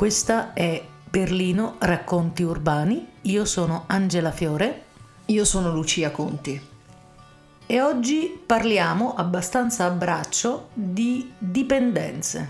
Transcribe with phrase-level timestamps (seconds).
[0.00, 3.06] Questa è Berlino Racconti Urbani.
[3.20, 4.84] Io sono Angela Fiore.
[5.26, 6.58] Io sono Lucia Conti.
[7.66, 12.48] E oggi parliamo abbastanza a braccio di dipendenze.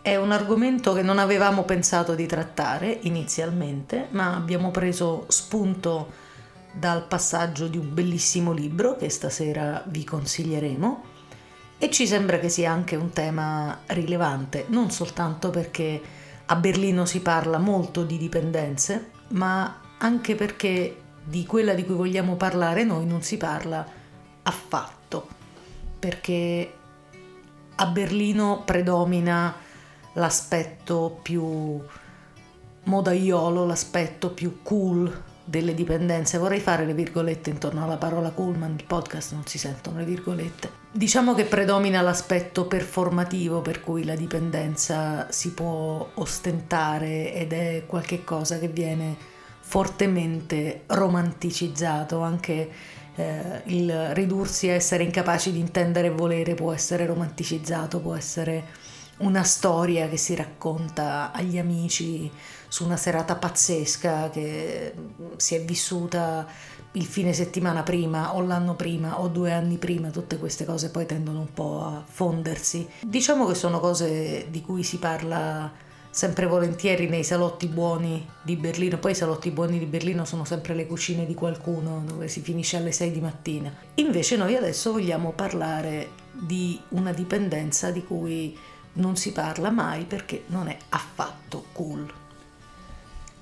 [0.00, 6.10] È un argomento che non avevamo pensato di trattare inizialmente, ma abbiamo preso spunto
[6.72, 11.04] dal passaggio di un bellissimo libro che stasera vi consiglieremo
[11.76, 17.20] e ci sembra che sia anche un tema rilevante, non soltanto perché a Berlino si
[17.20, 23.22] parla molto di dipendenze, ma anche perché di quella di cui vogliamo parlare noi non
[23.22, 23.86] si parla
[24.42, 25.28] affatto,
[25.98, 26.74] perché
[27.74, 29.54] a Berlino predomina
[30.14, 31.80] l'aspetto più
[32.84, 36.38] modaiolo, l'aspetto più cool delle dipendenze.
[36.38, 40.04] Vorrei fare le virgolette intorno alla parola cool, ma nel podcast non si sentono le
[40.04, 40.80] virgolette.
[40.90, 48.58] Diciamo che predomina l'aspetto performativo per cui la dipendenza si può ostentare ed è qualcosa
[48.58, 49.16] che viene
[49.60, 52.70] fortemente romanticizzato, anche
[53.14, 58.64] eh, il ridursi a essere incapaci di intendere e volere può essere romanticizzato, può essere
[59.18, 62.30] una storia che si racconta agli amici
[62.72, 64.94] su una serata pazzesca che
[65.36, 66.46] si è vissuta
[66.92, 71.04] il fine settimana prima o l'anno prima o due anni prima, tutte queste cose poi
[71.04, 72.88] tendono un po' a fondersi.
[73.02, 75.70] Diciamo che sono cose di cui si parla
[76.08, 80.72] sempre volentieri nei salotti buoni di Berlino, poi i salotti buoni di Berlino sono sempre
[80.72, 83.70] le cucine di qualcuno dove si finisce alle 6 di mattina.
[83.96, 88.56] Invece noi adesso vogliamo parlare di una dipendenza di cui
[88.94, 92.20] non si parla mai perché non è affatto cool.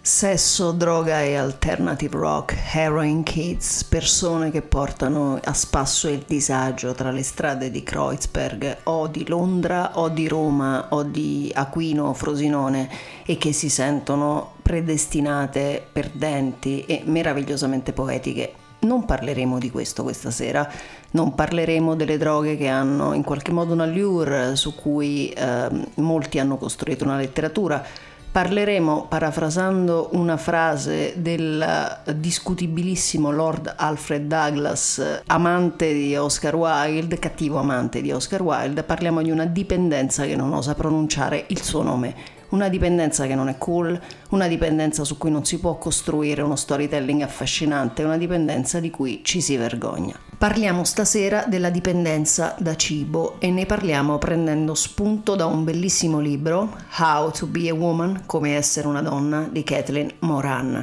[0.03, 7.11] Sesso, droga e alternative rock, heroin kids, persone che portano a spasso il disagio tra
[7.11, 12.89] le strade di Kreuzberg o di Londra o di Roma o di Aquino o Frosinone
[13.27, 18.55] e che si sentono predestinate, perdenti e meravigliosamente poetiche.
[18.81, 20.67] Non parleremo di questo questa sera,
[21.11, 26.39] non parleremo delle droghe che hanno in qualche modo un allure su cui eh, molti
[26.39, 28.09] hanno costruito una letteratura.
[28.33, 38.01] Parleremo, parafrasando una frase del discutibilissimo Lord Alfred Douglas, amante di Oscar Wilde, cattivo amante
[38.01, 42.69] di Oscar Wilde, parliamo di una dipendenza che non osa pronunciare il suo nome una
[42.69, 47.23] dipendenza che non è cool, una dipendenza su cui non si può costruire uno storytelling
[47.23, 50.30] affascinante, una dipendenza di cui ci si vergogna.
[50.41, 56.79] Parliamo stasera della dipendenza da cibo e ne parliamo prendendo spunto da un bellissimo libro,
[56.97, 60.83] How to be a Woman, come essere una donna, di Kathleen Moran.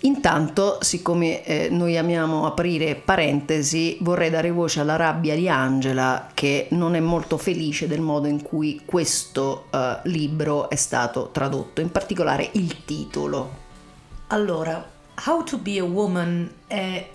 [0.00, 6.68] Intanto, siccome eh, noi amiamo aprire parentesi, vorrei dare voce alla rabbia di Angela che
[6.70, 11.90] non è molto felice del modo in cui questo eh, libro è stato tradotto, in
[11.90, 13.50] particolare il titolo.
[14.28, 14.92] Allora,
[15.26, 17.06] How to be a Woman è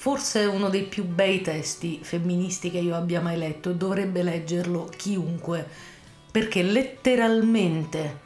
[0.00, 4.90] forse uno dei più bei testi femministi che io abbia mai letto e dovrebbe leggerlo
[4.96, 5.68] chiunque,
[6.30, 8.18] perché letteralmente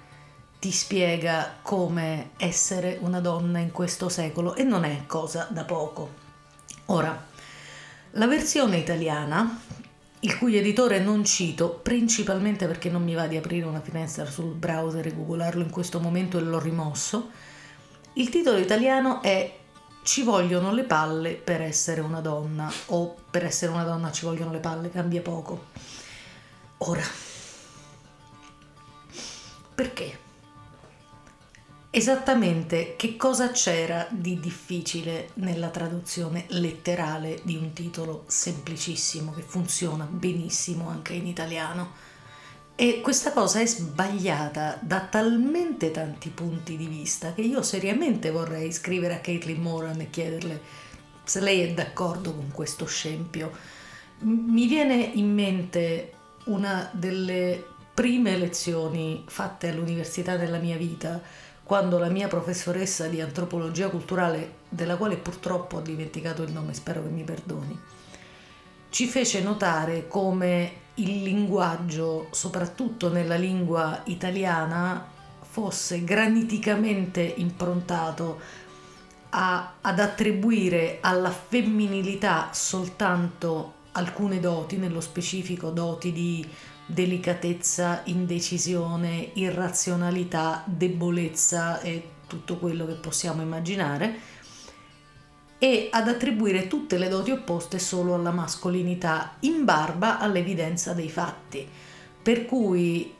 [0.60, 6.10] ti spiega come essere una donna in questo secolo e non è cosa da poco.
[6.86, 7.26] Ora,
[8.12, 9.60] la versione italiana,
[10.20, 14.54] il cui editore non cito, principalmente perché non mi va di aprire una finestra sul
[14.54, 17.30] browser e googolarlo in questo momento e l'ho rimosso,
[18.12, 19.62] il titolo italiano è
[20.04, 24.52] Ci vogliono le palle per essere una donna o per essere una donna ci vogliono
[24.52, 25.68] le palle, cambia poco.
[26.76, 27.02] Ora,
[29.74, 30.18] perché?
[31.88, 40.04] Esattamente che cosa c'era di difficile nella traduzione letterale di un titolo semplicissimo che funziona
[40.04, 41.92] benissimo anche in italiano?
[42.76, 48.72] E questa cosa è sbagliata da talmente tanti punti di vista che io seriamente vorrei
[48.72, 50.60] scrivere a Caitlin Moran e chiederle
[51.22, 53.52] se lei è d'accordo con questo scempio.
[54.22, 56.12] Mi viene in mente
[56.46, 57.64] una delle
[57.94, 61.22] prime lezioni fatte all'università nella mia vita
[61.62, 67.04] quando la mia professoressa di antropologia culturale, della quale purtroppo ho dimenticato il nome, spero
[67.04, 67.78] che mi perdoni,
[68.90, 78.40] ci fece notare come il linguaggio, soprattutto nella lingua italiana, fosse graniticamente improntato
[79.30, 86.46] a, ad attribuire alla femminilità soltanto alcune doti, nello specifico doti di
[86.86, 94.33] delicatezza, indecisione, irrazionalità, debolezza e tutto quello che possiamo immaginare
[95.64, 101.66] e ad attribuire tutte le doti opposte solo alla mascolinità in barba all'evidenza dei fatti.
[102.22, 103.14] Per cui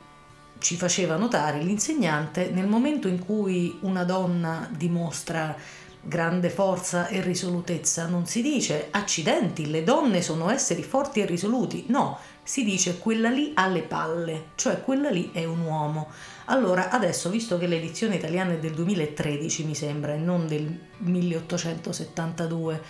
[0.59, 5.57] ci faceva notare l'insegnante, nel momento in cui una donna dimostra
[5.99, 11.85] grande forza e risolutezza, non si dice accidenti, le donne sono esseri forti e risoluti,
[11.87, 16.11] no, si dice quella lì ha le palle, cioè quella lì è un uomo.
[16.45, 22.83] Allora, adesso, visto che l'edizione italiana è del 2013, mi sembra, e non del 1872,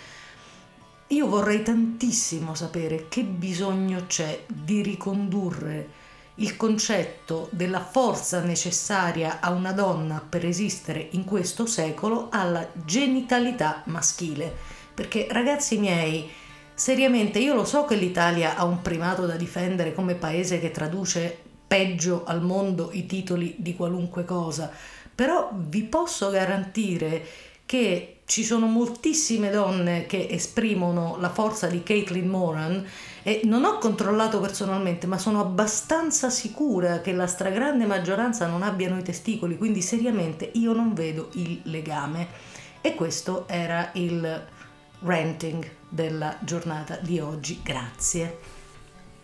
[1.08, 5.88] io vorrei tantissimo sapere che bisogno c'è di ricondurre
[6.34, 13.80] il concetto della forza necessaria a una donna per esistere in questo secolo alla genitalità
[13.86, 14.54] maschile.
[14.92, 16.30] Perché ragazzi miei,
[16.76, 21.36] seriamente io lo so che l'Italia ha un primato da difendere come paese che traduce
[21.66, 24.70] peggio al mondo i titoli di qualunque cosa,
[25.14, 27.24] però vi posso garantire
[27.64, 32.84] che ci sono moltissime donne che esprimono la forza di Caitlin Moran
[33.22, 38.98] e non ho controllato personalmente, ma sono abbastanza sicura che la stragrande maggioranza non abbiano
[38.98, 42.28] i testicoli, quindi seriamente io non vedo il legame.
[42.82, 44.44] E questo era il
[45.00, 47.60] ranting della giornata di oggi.
[47.62, 48.38] Grazie.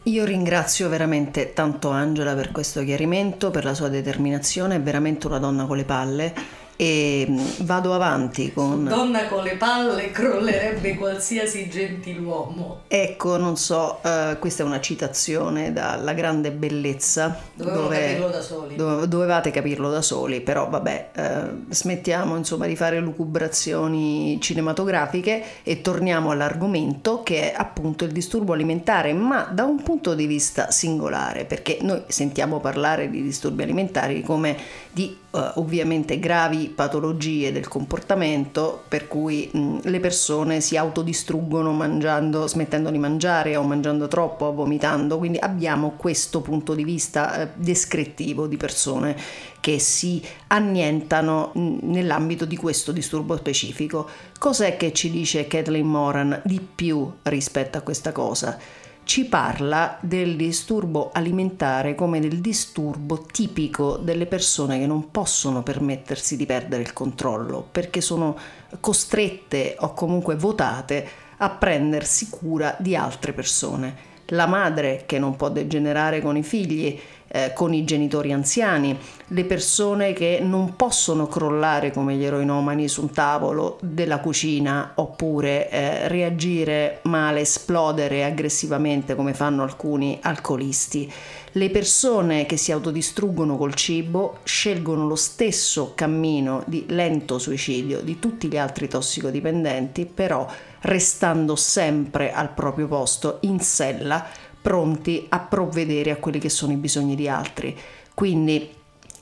[0.04, 5.38] Io ringrazio veramente tanto Angela per questo chiarimento, per la sua determinazione, è veramente una
[5.38, 6.34] donna con le palle
[6.82, 8.86] e mm, vado avanti con...
[8.86, 12.80] Donna con le palle crollerebbe qualsiasi gentiluomo.
[12.88, 17.38] Ecco, non so, uh, questa è una citazione dalla grande bellezza.
[17.54, 18.74] Dovevamo dove, capirlo da soli.
[18.74, 25.82] Dove, dovevate capirlo da soli, però vabbè, uh, smettiamo insomma di fare lucubrazioni cinematografiche e
[25.82, 31.44] torniamo all'argomento che è appunto il disturbo alimentare, ma da un punto di vista singolare,
[31.44, 34.56] perché noi sentiamo parlare di disturbi alimentari come
[34.90, 42.46] di uh, ovviamente gravi patologie del comportamento per cui mh, le persone si autodistruggono mangiando,
[42.46, 47.48] smettendo di mangiare o mangiando troppo o vomitando, quindi abbiamo questo punto di vista eh,
[47.54, 49.16] descrittivo di persone
[49.60, 54.08] che si annientano nell'ambito di questo disturbo specifico.
[54.38, 58.58] Cos'è che ci dice Kathleen Moran di più rispetto a questa cosa?
[59.04, 66.36] Ci parla del disturbo alimentare come del disturbo tipico delle persone che non possono permettersi
[66.36, 68.36] di perdere il controllo perché sono
[68.80, 71.06] costrette o comunque votate
[71.38, 74.10] a prendersi cura di altre persone.
[74.26, 76.98] La madre che non può degenerare con i figli,
[77.34, 78.96] eh, con i genitori anziani,
[79.28, 85.70] le persone che non possono crollare come gli eroinomani su un tavolo della cucina oppure
[85.70, 91.10] eh, reagire male, esplodere aggressivamente come fanno alcuni alcolisti.
[91.54, 98.18] Le persone che si autodistruggono col cibo scelgono lo stesso cammino di lento suicidio di
[98.18, 100.46] tutti gli altri tossicodipendenti, però
[100.80, 104.26] restando sempre al proprio posto in sella
[104.62, 107.76] pronti a provvedere a quelli che sono i bisogni di altri.
[108.14, 108.70] Quindi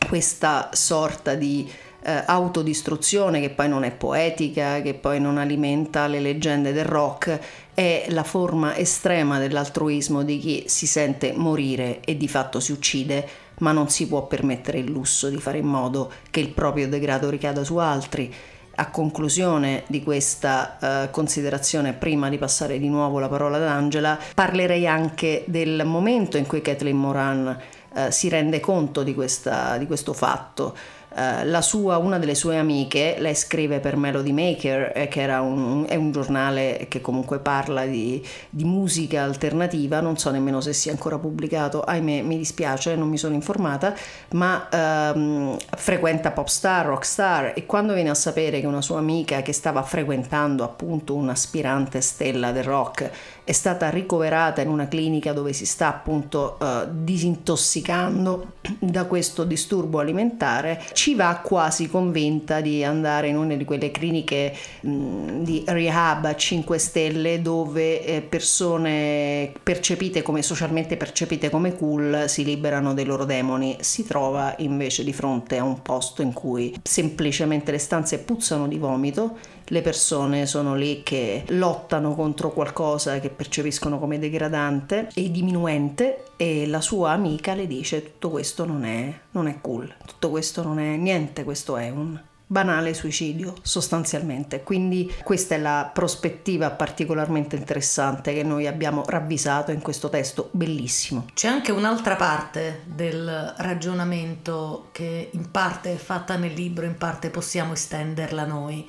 [0.07, 1.69] questa sorta di
[2.03, 7.39] eh, autodistruzione che poi non è poetica, che poi non alimenta le leggende del rock,
[7.75, 13.27] è la forma estrema dell'altruismo di chi si sente morire e di fatto si uccide,
[13.59, 17.29] ma non si può permettere il lusso di fare in modo che il proprio degrado
[17.29, 18.33] ricada su altri
[18.81, 24.19] a conclusione di questa uh, considerazione, prima di passare di nuovo la parola ad Angela,
[24.35, 27.59] parlerei anche del momento in cui Kathleen Moran
[27.93, 30.75] uh, si rende conto di, questa, di questo fatto.
[31.15, 35.97] Uh, sua, una delle sue amiche, lei scrive per Melody Maker, eh, che un, è
[35.97, 41.19] un giornale che comunque parla di, di, musica alternativa, non so nemmeno se sia ancora
[41.19, 43.95] pubblicato, ahimè mi dispiace, non mi sono informata,
[44.31, 44.69] ma
[45.15, 49.43] um, frequenta pop star, rock star e quando viene a sapere che una sua amica
[49.43, 53.11] che stava frequentando appunto un'aspirante stella del rock
[53.51, 59.99] è stata ricoverata in una clinica dove si sta appunto uh, disintossicando da questo disturbo
[59.99, 66.27] alimentare, ci va quasi convinta di andare in una di quelle cliniche mh, di rehab
[66.27, 73.05] a 5 stelle dove eh, persone percepite come socialmente percepite come cool si liberano dei
[73.05, 73.79] loro demoni.
[73.81, 78.79] Si trova invece di fronte a un posto in cui semplicemente le stanze puzzano di
[78.79, 79.39] vomito
[79.71, 86.67] le persone sono lì che lottano contro qualcosa che percepiscono come degradante e diminuente e
[86.67, 90.79] la sua amica le dice tutto questo non è, non è cool, tutto questo non
[90.79, 92.19] è niente, questo è un
[92.51, 94.65] banale suicidio sostanzialmente.
[94.65, 101.27] Quindi questa è la prospettiva particolarmente interessante che noi abbiamo ravvisato in questo testo bellissimo.
[101.33, 107.31] C'è anche un'altra parte del ragionamento che in parte è fatta nel libro, in parte
[107.31, 108.85] possiamo estenderla noi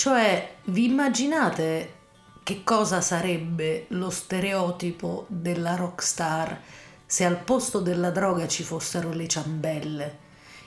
[0.00, 1.92] cioè, vi immaginate
[2.42, 6.58] che cosa sarebbe lo stereotipo della rockstar
[7.04, 10.18] se al posto della droga ci fossero le ciambelle.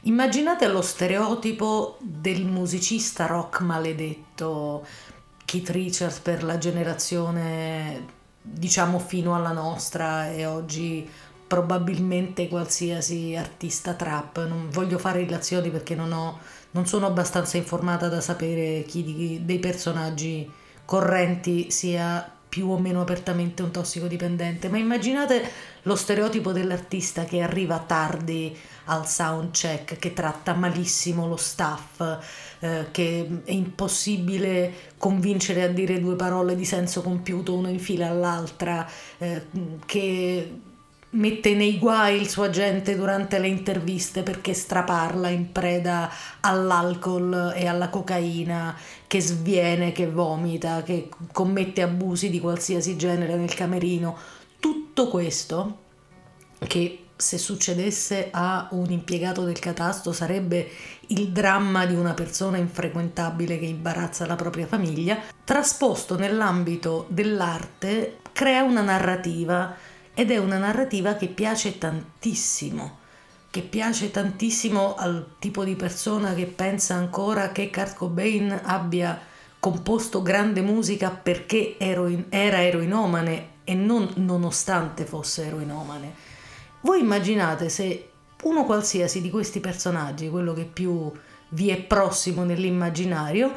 [0.01, 4.85] Immaginate lo stereotipo del musicista rock maledetto,
[5.45, 8.05] Keith Richards per la generazione
[8.39, 11.09] diciamo fino alla nostra e oggi
[11.47, 14.45] probabilmente qualsiasi artista trap.
[14.47, 16.39] Non voglio fare relazioni perché non, ho,
[16.73, 20.49] non sono abbastanza informata da sapere chi di, dei personaggi
[20.85, 25.41] correnti sia più o meno apertamente un tossicodipendente, ma immaginate
[25.83, 31.99] lo stereotipo dell'artista che arriva tardi al sound check, che tratta malissimo lo staff,
[32.59, 38.09] eh, che è impossibile convincere a dire due parole di senso compiuto uno in fila
[38.09, 38.87] all'altra,
[39.17, 39.47] eh,
[39.87, 40.59] che
[41.13, 47.67] mette nei guai il suo agente durante le interviste perché straparla in preda all'alcol e
[47.67, 48.75] alla cocaina,
[49.07, 54.17] che sviene, che vomita, che commette abusi di qualsiasi genere nel camerino.
[54.59, 55.79] Tutto questo
[56.67, 60.67] che se succedesse a un impiegato del catasto sarebbe
[61.07, 68.63] il dramma di una persona infrequentabile che imbarazza la propria famiglia, trasposto nell'ambito dell'arte crea
[68.63, 69.73] una narrativa
[70.13, 72.99] ed è una narrativa che piace tantissimo,
[73.49, 79.19] che piace tantissimo al tipo di persona che pensa ancora che Kurt Cobain abbia
[79.59, 86.13] composto grande musica perché eroin- era eroinomane e non nonostante fosse eroinomane.
[86.81, 88.09] Voi immaginate se
[88.43, 91.11] uno qualsiasi di questi personaggi, quello che più
[91.49, 93.51] vi è prossimo nell'immaginario,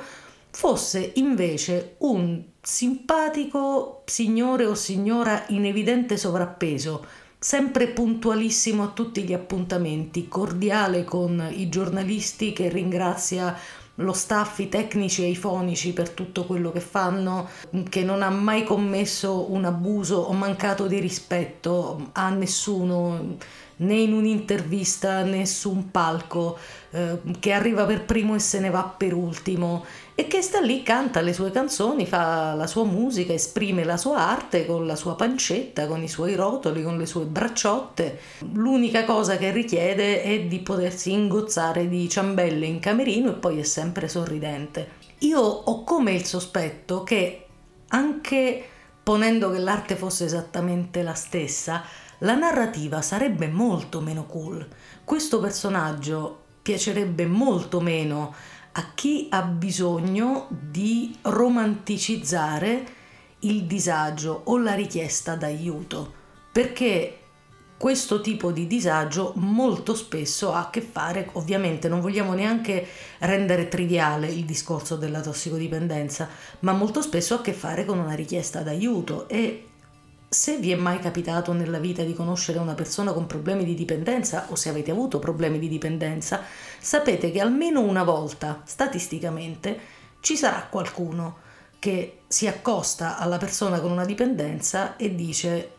[0.56, 7.04] fosse invece un simpatico signore o signora in evidente sovrappeso,
[7.38, 13.54] sempre puntualissimo a tutti gli appuntamenti, cordiale con i giornalisti che ringrazia
[13.96, 17.50] lo staff, i tecnici e i fonici per tutto quello che fanno,
[17.90, 23.36] che non ha mai commesso un abuso o mancato di rispetto a nessuno,
[23.78, 26.58] né in un'intervista né su un palco,
[26.90, 29.84] eh, che arriva per primo e se ne va per ultimo
[30.18, 34.18] e che sta lì, canta le sue canzoni, fa la sua musica, esprime la sua
[34.18, 38.18] arte con la sua pancetta, con i suoi rotoli, con le sue bracciotte.
[38.52, 43.62] L'unica cosa che richiede è di potersi ingozzare di ciambelle in camerino e poi è
[43.62, 45.04] sempre sorridente.
[45.18, 47.46] Io ho come il sospetto che
[47.88, 48.64] anche
[49.02, 51.84] ponendo che l'arte fosse esattamente la stessa,
[52.18, 54.66] la narrativa sarebbe molto meno cool.
[55.04, 58.34] Questo personaggio piacerebbe molto meno
[58.72, 62.84] a chi ha bisogno di romanticizzare
[63.40, 66.12] il disagio o la richiesta d'aiuto,
[66.52, 67.20] perché
[67.78, 72.86] questo tipo di disagio molto spesso ha a che fare, ovviamente non vogliamo neanche
[73.18, 76.28] rendere triviale il discorso della tossicodipendenza,
[76.60, 79.66] ma molto spesso ha a che fare con una richiesta d'aiuto e
[80.28, 84.46] se vi è mai capitato nella vita di conoscere una persona con problemi di dipendenza
[84.48, 86.42] o se avete avuto problemi di dipendenza,
[86.80, 89.78] sapete che almeno una volta, statisticamente,
[90.20, 91.44] ci sarà qualcuno
[91.78, 95.70] che si accosta alla persona con una dipendenza e dice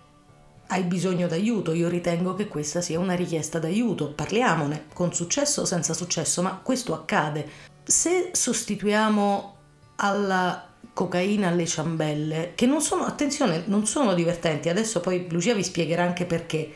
[0.68, 5.66] hai bisogno d'aiuto, io ritengo che questa sia una richiesta d'aiuto, parliamone, con successo o
[5.66, 7.50] senza successo, ma questo accade.
[7.84, 9.56] Se sostituiamo
[9.96, 10.67] alla
[10.98, 16.01] cocaina alle ciambelle, che non sono, attenzione, non sono divertenti, adesso poi Lucia vi spiegherà
[16.01, 16.72] anche perché,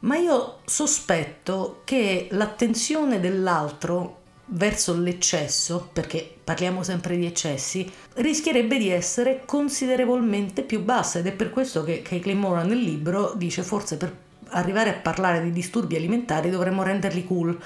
[0.00, 8.88] ma io sospetto che l'attenzione dell'altro verso l'eccesso, perché parliamo sempre di eccessi, rischierebbe di
[8.88, 11.20] essere considerevolmente più bassa.
[11.20, 14.12] Ed è per questo che Caitlin Moran nel libro dice forse per
[14.48, 17.56] arrivare a parlare di disturbi alimentari dovremmo renderli cool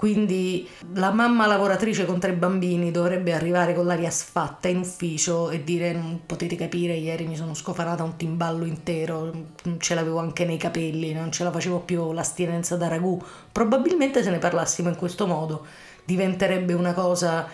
[0.00, 5.62] quindi la mamma lavoratrice con tre bambini dovrebbe arrivare con l'aria sfatta in ufficio e
[5.62, 9.30] dire non potete capire, ieri mi sono scofanata un timballo intero,
[9.76, 13.22] ce l'avevo anche nei capelli, non ce la facevo più l'astinenza da ragù.
[13.52, 15.66] Probabilmente se ne parlassimo in questo modo
[16.06, 17.46] diventerebbe una cosa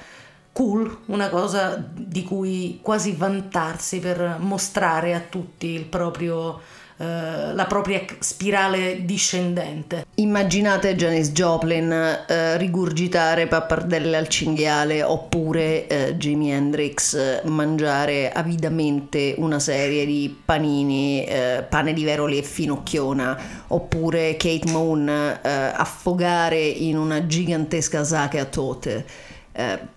[0.52, 6.60] cool, una cosa di cui quasi vantarsi per mostrare a tutti il proprio
[6.98, 10.06] eh, la propria spirale discendente.
[10.14, 19.34] Immaginate Janis Joplin eh, rigurgitare pappardelle al cinghiale oppure eh, Jimi Hendrix eh, mangiare avidamente
[19.36, 26.96] una serie di panini, eh, pane di veroli e finocchiona oppure Kate Moon affogare in
[26.96, 29.04] una gigantesca sake a tote.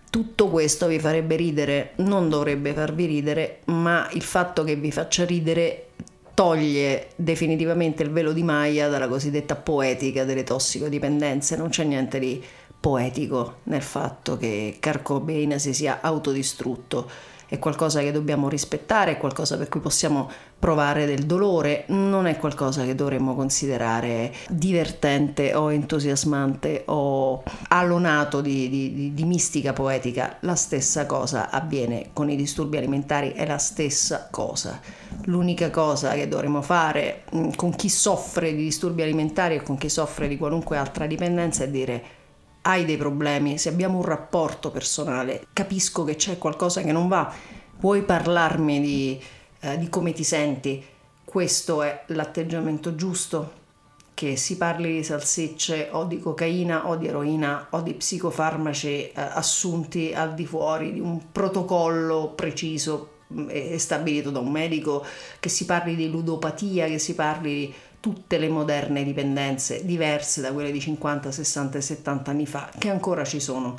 [0.09, 5.23] Tutto questo vi farebbe ridere, non dovrebbe farvi ridere, ma il fatto che vi faccia
[5.23, 5.88] ridere
[6.39, 12.41] toglie definitivamente il velo di Maya dalla cosiddetta poetica delle tossicodipendenze, non c'è niente di
[12.79, 17.09] poetico nel fatto che Carcobain si sia autodistrutto.
[17.49, 20.29] È qualcosa che dobbiamo rispettare, è qualcosa per cui possiamo
[20.59, 28.69] provare del dolore, non è qualcosa che dovremmo considerare divertente o entusiasmante o alonato di,
[28.69, 30.37] di, di, mistica poetica.
[30.41, 34.79] La stessa cosa avviene con i disturbi alimentari, è la stessa cosa.
[35.23, 39.89] L'unica cosa che dovremmo fare mm, con chi soffre di disturbi alimentari e con chi
[39.89, 42.17] soffre di qualunque altra dipendenza è dire
[42.61, 47.33] hai dei problemi, se abbiamo un rapporto personale, capisco che c'è qualcosa che non va,
[47.79, 49.21] vuoi parlarmi di,
[49.61, 50.83] eh, di come ti senti?
[51.23, 53.57] Questo è l'atteggiamento giusto?
[54.13, 59.11] Che si parli di salsicce o di cocaina o di eroina o di psicofarmaci eh,
[59.15, 65.05] assunti al di fuori di un protocollo preciso mm, e stabilito da un medico,
[65.39, 70.53] che si parli di ludopatia, che si parli di tutte le moderne dipendenze diverse da
[70.53, 73.77] quelle di 50, 60 e 70 anni fa, che ancora ci sono.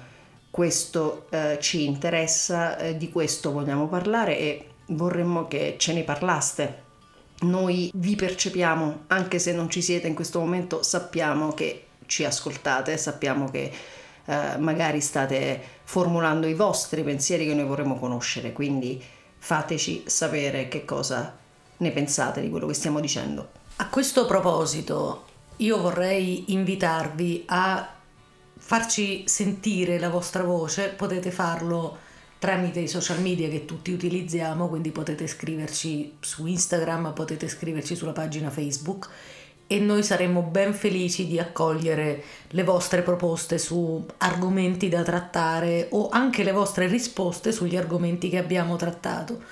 [0.50, 6.88] Questo eh, ci interessa, eh, di questo vogliamo parlare e vorremmo che ce ne parlaste.
[7.42, 12.98] Noi vi percepiamo, anche se non ci siete in questo momento, sappiamo che ci ascoltate,
[12.98, 13.72] sappiamo che
[14.26, 19.02] eh, magari state formulando i vostri pensieri che noi vorremmo conoscere, quindi
[19.38, 21.34] fateci sapere che cosa
[21.78, 23.59] ne pensate di quello che stiamo dicendo.
[23.80, 25.24] A questo proposito,
[25.56, 27.94] io vorrei invitarvi a
[28.58, 31.96] farci sentire la vostra voce, potete farlo
[32.38, 38.12] tramite i social media che tutti utilizziamo, quindi potete scriverci su Instagram, potete scriverci sulla
[38.12, 39.08] pagina Facebook
[39.66, 46.10] e noi saremmo ben felici di accogliere le vostre proposte su argomenti da trattare o
[46.10, 49.42] anche le vostre risposte sugli argomenti che abbiamo trattato.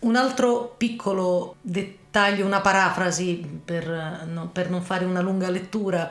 [0.00, 2.00] Un altro piccolo dettaglio,
[2.42, 6.10] una parafrasi per, no, per non fare una lunga lettura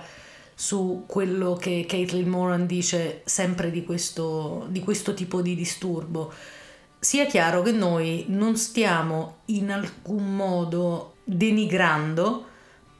[0.54, 6.32] su quello che Caitlin Moran dice sempre di questo, di questo tipo di disturbo.
[7.00, 12.46] Sia chiaro che noi non stiamo in alcun modo denigrando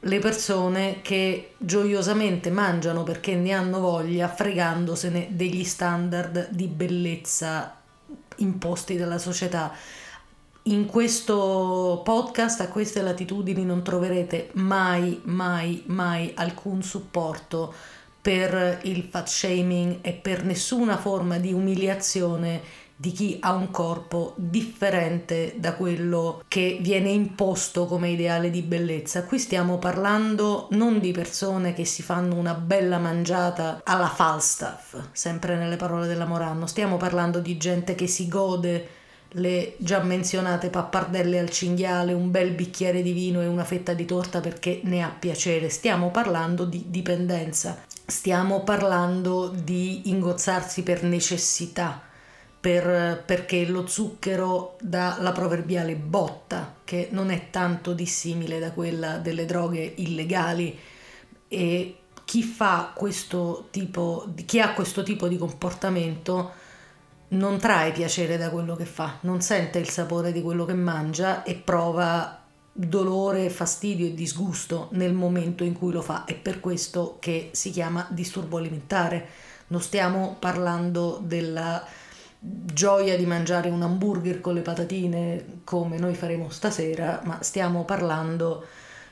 [0.00, 7.76] le persone che gioiosamente mangiano perché ne hanno voglia, fregandosene degli standard di bellezza
[8.36, 9.72] imposti dalla società
[10.64, 17.72] in questo podcast, a queste latitudini, non troverete mai, mai, mai alcun supporto
[18.20, 24.34] per il fat shaming e per nessuna forma di umiliazione di chi ha un corpo
[24.36, 29.24] differente da quello che viene imposto come ideale di bellezza.
[29.24, 35.56] Qui stiamo parlando non di persone che si fanno una bella mangiata alla Falstaff, sempre
[35.56, 39.00] nelle parole della Morano, stiamo parlando di gente che si gode
[39.36, 44.04] le già menzionate pappardelle al cinghiale, un bel bicchiere di vino e una fetta di
[44.04, 45.68] torta perché ne ha piacere.
[45.68, 52.02] Stiamo parlando di dipendenza, stiamo parlando di ingozzarsi per necessità,
[52.60, 59.16] per, perché lo zucchero dà la proverbiale botta, che non è tanto dissimile da quella
[59.18, 60.78] delle droghe illegali
[61.48, 66.52] e chi fa questo tipo chi ha questo tipo di comportamento
[67.32, 71.42] non trae piacere da quello che fa, non sente il sapore di quello che mangia
[71.42, 72.40] e prova
[72.72, 76.24] dolore, fastidio e disgusto nel momento in cui lo fa.
[76.24, 79.26] È per questo che si chiama disturbo alimentare.
[79.68, 81.84] Non stiamo parlando della
[82.38, 88.66] gioia di mangiare un hamburger con le patatine come noi faremo stasera, ma stiamo parlando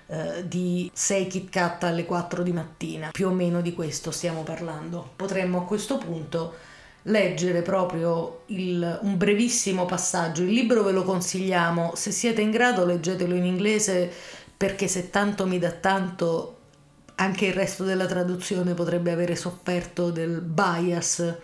[0.08, 3.10] eh, di 6 Kit Kat alle 4 di mattina.
[3.12, 5.12] Più o meno di questo stiamo parlando.
[5.16, 6.54] Potremmo a questo punto
[7.02, 10.42] leggere proprio il, un brevissimo passaggio.
[10.42, 14.10] Il libro ve lo consigliamo, se siete in grado leggetelo in inglese
[14.56, 16.56] perché se tanto mi dà tanto
[17.16, 21.34] anche il resto della traduzione potrebbe avere sofferto del bias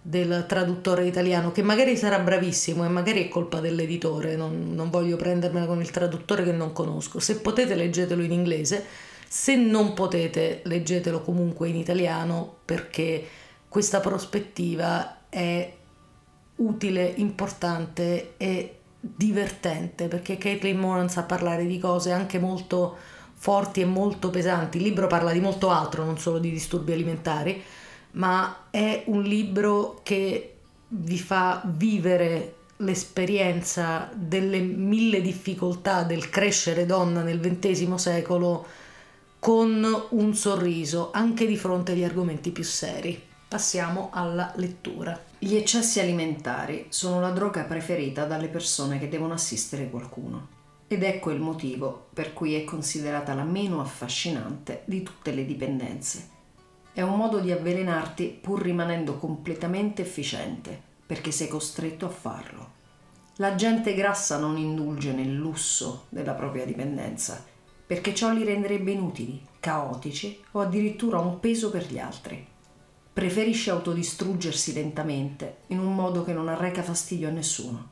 [0.00, 5.16] del traduttore italiano che magari sarà bravissimo e magari è colpa dell'editore, non, non voglio
[5.16, 7.20] prendermela con il traduttore che non conosco.
[7.20, 8.84] Se potete leggetelo in inglese,
[9.28, 13.22] se non potete leggetelo comunque in italiano perché
[13.68, 15.74] questa prospettiva è
[16.56, 22.96] utile, importante e divertente perché Caitlin Moran sa parlare di cose anche molto
[23.34, 24.78] forti e molto pesanti.
[24.78, 27.62] Il libro parla di molto altro, non solo di disturbi alimentari,
[28.12, 30.54] ma è un libro che
[30.88, 38.66] vi fa vivere l'esperienza delle mille difficoltà del crescere donna nel XX secolo
[39.38, 43.27] con un sorriso anche di fronte agli argomenti più seri.
[43.48, 45.18] Passiamo alla lettura.
[45.38, 50.48] Gli eccessi alimentari sono la droga preferita dalle persone che devono assistere qualcuno.
[50.86, 56.28] Ed ecco il motivo per cui è considerata la meno affascinante di tutte le dipendenze.
[56.92, 62.72] È un modo di avvelenarti pur rimanendo completamente efficiente, perché sei costretto a farlo.
[63.36, 67.42] La gente grassa non indulge nel lusso della propria dipendenza,
[67.86, 72.56] perché ciò li renderebbe inutili, caotici o addirittura un peso per gli altri.
[73.18, 77.88] Preferisce autodistruggersi lentamente, in un modo che non arreca fastidio a nessuno.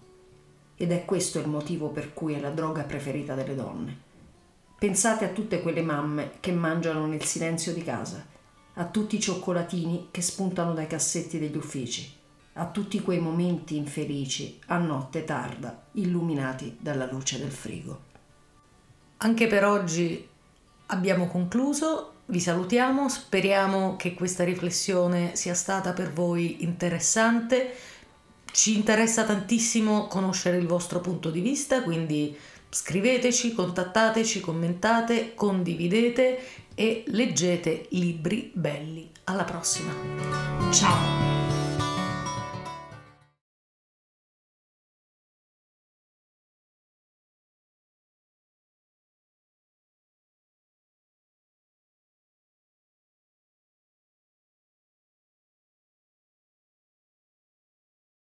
[0.76, 3.98] Ed è questo il motivo per cui è la droga preferita delle donne.
[4.78, 8.24] Pensate a tutte quelle mamme che mangiano nel silenzio di casa,
[8.74, 12.08] a tutti i cioccolatini che spuntano dai cassetti degli uffici,
[12.52, 18.00] a tutti quei momenti infelici a notte tarda, illuminati dalla luce del frigo.
[19.16, 20.24] Anche per oggi
[20.86, 27.74] abbiamo concluso, vi salutiamo, speriamo che questa riflessione sia stata per voi interessante.
[28.50, 32.36] Ci interessa tantissimo conoscere il vostro punto di vista, quindi
[32.68, 36.38] scriveteci, contattateci, commentate, condividete
[36.74, 39.10] e leggete libri belli.
[39.24, 39.92] Alla prossima.
[40.70, 41.55] Ciao!